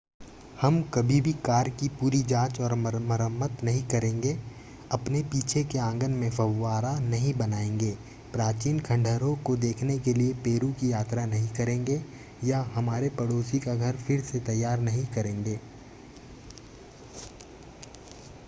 [0.61, 4.31] हम कभी भी कार की पूरी जांच और मरम्मत नहीं करेंगे
[4.91, 7.91] अपने पीछे के आंगन में फव्वारा नहीं बनाएंगे
[8.33, 12.01] प्राचीन खंडहरों को देखने के लिए पेरू की यात्रा नहीं करेंगे
[12.43, 15.59] या हमारे पड़ोसी का घर फिर से तैयार नहीं करेंगे